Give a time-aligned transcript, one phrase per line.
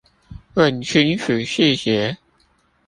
[0.55, 2.17] 問清楚細節